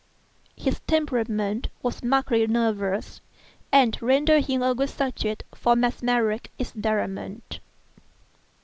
His 0.57 0.79
temperament 0.87 1.69
was 1.83 2.01
markedly 2.03 2.47
nervous, 2.47 3.21
and 3.71 4.01
rendered 4.01 4.45
him 4.45 4.63
a 4.63 4.73
good 4.73 4.89
subject 4.89 5.43
for 5.53 5.75
mesmeric 5.75 6.49
experiment. 6.57 7.59